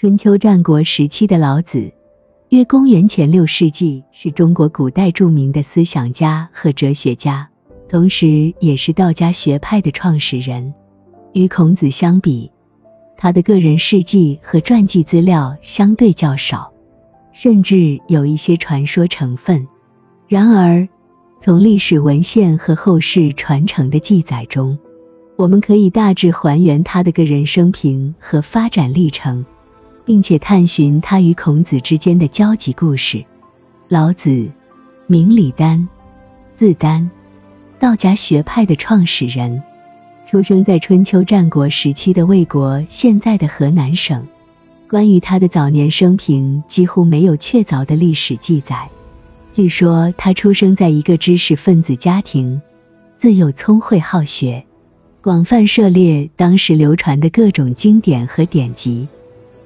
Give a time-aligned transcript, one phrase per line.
[0.00, 1.92] 春秋战国时期的老子，
[2.48, 7.50] 约公元前六世纪，是中国古代著名的思想家和哲学家，
[7.86, 10.72] 同时也是道家学派的创始人。
[11.34, 12.50] 与孔子相比，
[13.18, 16.72] 他的个人事迹和传记资料相对较少，
[17.34, 19.68] 甚至有一些传说成分。
[20.28, 20.88] 然而，
[21.40, 24.78] 从历史文献和后世传承的记载中，
[25.36, 29.44] 我们可以大致还原他的个人生平和发展历程。
[30.04, 33.24] 并且探寻他与孔子之间的交集故事。
[33.88, 34.48] 老子，
[35.06, 35.88] 名李丹，
[36.54, 37.10] 字丹，
[37.78, 39.62] 道家学派的创始人，
[40.26, 44.26] 出生在春秋战国时期的魏国（现在的河南省）。
[44.88, 48.88] 关于他的早年生平，几乎没有确凿的历史记载。
[49.52, 52.60] 据说他出生在一个知识分子家庭，
[53.16, 54.64] 自幼聪慧好学，
[55.20, 59.08] 广泛涉猎当时流传的各种经典和典籍。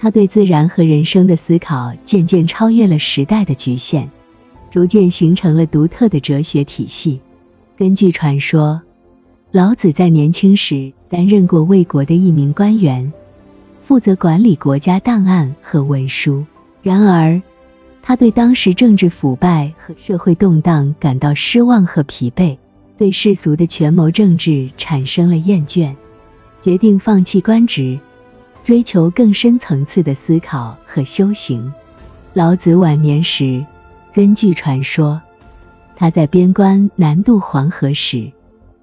[0.00, 4.08] 他对自然和人生的思考渐渐超越了时代的局限，
[4.70, 7.20] 逐渐形成了独特的哲学体系。
[7.76, 8.80] 根据传说，
[9.50, 13.12] 老子在年轻时担任过魏国的一名官员，
[13.82, 16.44] 负责管理国家档案和文书。
[16.80, 17.42] 然而，
[18.00, 22.56] 他对当时政治腐败和社会动荡感到失望和疲惫，
[22.96, 25.96] 对世俗的权谋政治产生了厌倦，
[26.60, 27.98] 决定放弃官职。
[28.68, 31.72] 追求更深层次的思考和修行。
[32.34, 33.64] 老子晚年时，
[34.12, 35.22] 根据传说，
[35.96, 38.30] 他在边关南渡黄河时，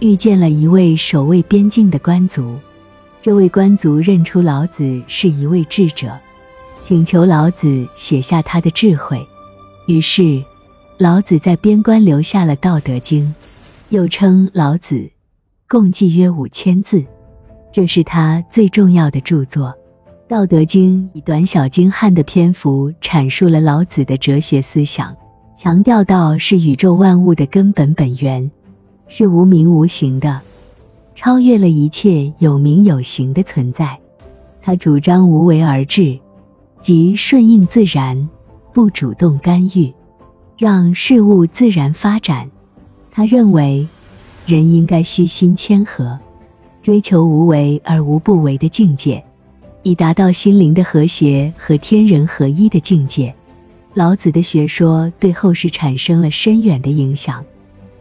[0.00, 2.56] 遇见了一位守卫边境的官族。
[3.20, 6.16] 这位官族认出老子是一位智者，
[6.80, 9.26] 请求老子写下他的智慧。
[9.86, 10.42] 于是，
[10.96, 13.34] 老子在边关留下了《道德经》，
[13.90, 14.94] 又称《老子》，
[15.68, 17.04] 共计约五千字。
[17.76, 19.66] 这是他最重要的著作，
[20.30, 25.14] 《道德经》以短小精悍的篇幅阐述了老子的哲学思想，
[25.54, 28.50] 强调道是宇宙万物的根本本源，
[29.08, 30.40] 是无名无形的，
[31.14, 33.98] 超越了一切有名有形的存在。
[34.62, 36.18] 他主张无为而治，
[36.80, 38.30] 即顺应自然，
[38.72, 39.92] 不主动干预，
[40.56, 42.50] 让事物自然发展。
[43.10, 43.86] 他认为，
[44.46, 46.18] 人应该虚心谦和。
[46.86, 49.24] 追求无为而无不为的境界，
[49.82, 53.34] 以达到心灵的和谐和天人合一的境界。
[53.92, 57.44] 老子的学说对后世产生了深远的影响，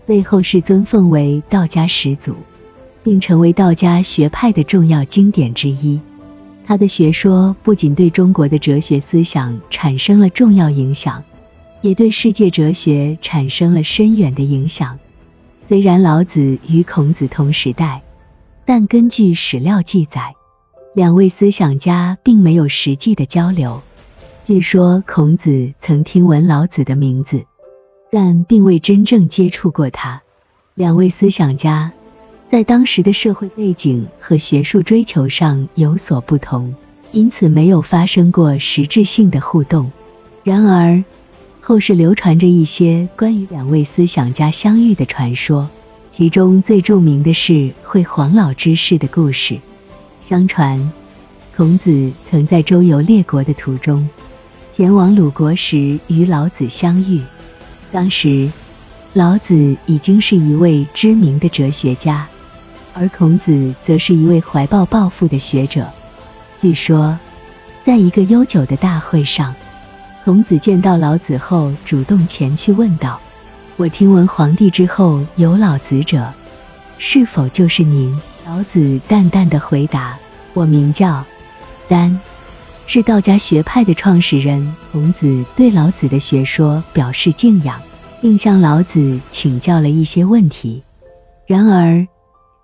[0.05, 2.35] 被后世尊奉为道家始祖，
[3.01, 5.99] 并成为道家学派的重要经典之一。
[6.63, 11.23] 他的学说不仅对中国的哲学思想产生了重要影响，
[11.81, 14.99] 也对世界哲学产生了深远的影响。
[15.59, 18.03] 虽然老子与孔子同时代。
[18.67, 20.33] 但根据史料记载，
[20.95, 23.83] 两位思想家并没有实际的交流。
[24.43, 27.45] 据说孔子曾听闻老子的名字，
[28.11, 30.23] 但并未真正接触过他。
[30.73, 31.93] 两位思想家
[32.47, 36.75] 在当时的社会背景和学术追求上有所不同，
[37.11, 39.91] 因此没有发生过实质性的互动。
[40.43, 41.03] 然而，
[41.61, 45.69] 后世流传着一些关于两位思想家相遇的传说。
[46.15, 49.59] 其中最著名的是会黄老之事的故事。
[50.21, 50.93] 相传，
[51.57, 54.07] 孔子曾在周游列国的途中，
[54.71, 57.21] 前往鲁国时与老子相遇。
[57.91, 58.49] 当时，
[59.11, 62.25] 老子已经是一位知名的哲学家，
[62.93, 65.85] 而孔子则是一位怀抱抱负的学者。
[66.57, 67.19] 据说，
[67.83, 69.53] 在一个悠久的大会上，
[70.23, 73.19] 孔子见到老子后，主动前去问道。
[73.77, 76.33] 我听闻皇帝之后有老子者，
[76.97, 78.17] 是否就是您？
[78.47, 80.17] 老子淡淡的回答
[80.55, 81.25] ：“我名叫
[81.89, 82.17] 丹，
[82.87, 87.81] 是道家学派的创始人。”孔子对老子的学说表示敬仰，
[88.21, 90.81] 并向老子请教了一些问题。
[91.45, 92.07] 然而，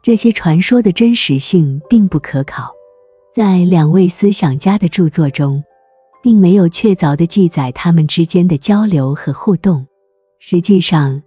[0.02, 2.72] 这些传说的真实性并不可考，
[3.36, 5.66] 在两位思想家的著作中，
[6.24, 9.88] 并没有确凿的记载他们之间的交流和互动。
[10.44, 11.22] 实际上，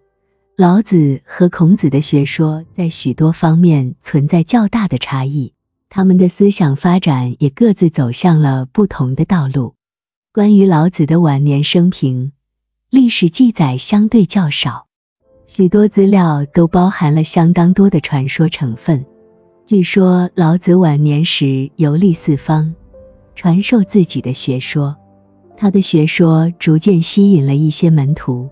[0.56, 5.54] 老子和孔子的学说在许多方面存在较大的差异，
[5.88, 9.76] 他们的思想发展也各自走向了不同的道路。
[10.32, 12.32] 关于老子的晚年生平，
[12.90, 14.88] 历史记载相对较少，
[15.46, 19.06] 许多资料都包含了相当多的传说成分。
[19.64, 22.74] 据说老子晚年时游历四方，
[23.36, 24.96] 传授自己的学说，
[25.56, 28.50] 他的学说逐渐吸引了一些门徒。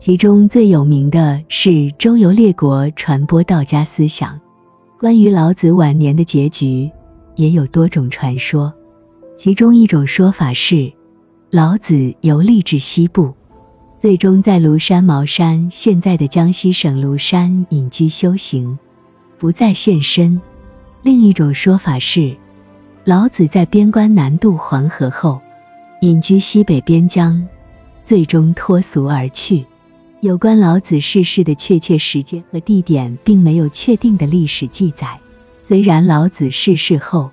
[0.00, 4.40] 其中最有名的是周游列国，传播道家思想。
[4.98, 6.90] 关于老子晚年的结局，
[7.34, 8.72] 也有多种传说。
[9.36, 10.90] 其中一种说法是，
[11.50, 13.34] 老子游历至西部，
[13.98, 18.78] 最终在庐山茅山（现在的江西省庐山）隐居修行，
[19.38, 20.40] 不再现身。
[21.02, 22.34] 另一种说法是，
[23.04, 25.42] 老子在边关南渡黄河后，
[26.00, 27.46] 隐居西北边疆，
[28.02, 29.66] 最终脱俗而去。
[30.22, 35.18] 有关老子逝世的确切时间和地点，并没有确定的历史记载。
[35.58, 37.30] 虽然老子逝世后，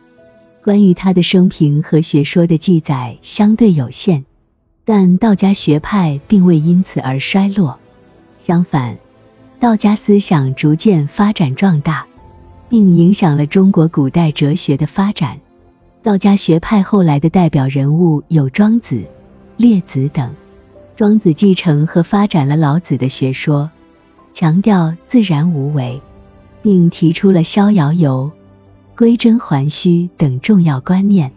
[0.63, 4.23] 关于他的生平和学说的记载相对有限，
[4.85, 7.77] 但道家学派并未因此而衰落。
[8.39, 8.97] 相反，
[9.59, 12.07] 道家思想逐渐发展壮大，
[12.69, 15.41] 并影响了中国古代哲学的发展。
[16.03, 19.03] 道家学派后来的代表人物有庄子、
[19.57, 20.33] 列子等。
[20.97, 23.69] 庄子继承和发展了老子的学说，
[24.33, 26.01] 强调自然无为，
[26.63, 28.31] 并提出了逍遥游。
[28.97, 31.31] 归真还虚等重要观念，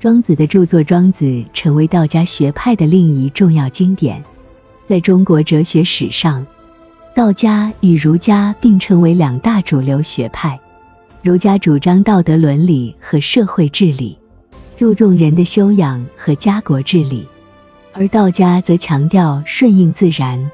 [0.00, 4.24] 庄子的著作《庄子》成为道家学派的另一重要经典。
[4.86, 6.46] 在中国哲学史上，
[7.14, 10.58] 道家与儒家并称为两大主流学派。
[11.20, 14.16] 儒家主张道德伦理和社会治理，
[14.76, 17.28] 注重人的修养和家国治理；
[17.96, 20.50] 而道家则强调顺应自然，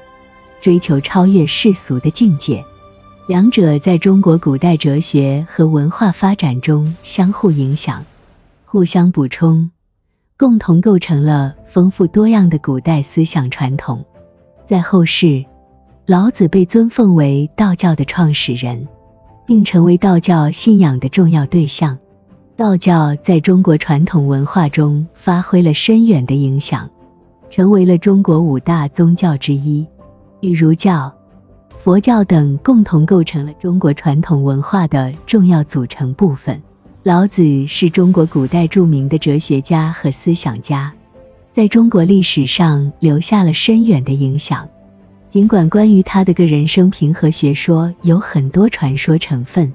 [0.61, 2.63] 追求超越世俗的境界。
[3.27, 8.05] 两者在中国古代哲学和文化发展中相互影响、
[8.65, 9.71] 互相补充，
[10.37, 14.05] 共同构成了丰富多样的古代思想传统。
[14.65, 15.43] 在后世，
[16.05, 18.87] 老子被尊奉为道教的创始人，
[19.47, 21.97] 并成为道教信仰的重要对象。
[22.55, 26.91] 道教在中国传统文化中发挥了深远的影响，
[27.51, 29.85] 成为了中国五大宗教之一，
[30.39, 31.13] 与儒教。
[31.77, 36.61] 佛教等共同构成了中国传统文化的重要组成部分。
[37.03, 40.93] 老子是中国古代著名的哲学家和思想家，
[41.51, 44.69] 在中国历史上留下了深远的影响。
[45.27, 49.73] 尽管关于他的个人生平和学说有很多传说成分，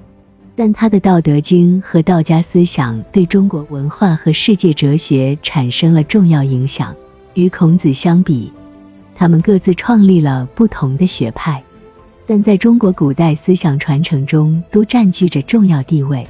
[0.55, 6.95] 但他的《道德经》和道家思想对中国文化和世界哲学产生了重要影响。
[7.37, 8.51] 与孔子相比，
[9.15, 11.61] 他们各自创立了不同的学派。
[12.25, 16.27] 但在中国古代思想传承中，都占据着重要地位。